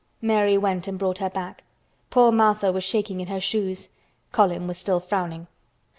[0.19, 1.61] Mary went and brought her back.
[2.09, 3.89] Poor Martha was shaking in her shoes.
[4.31, 5.45] Colin was still frowning.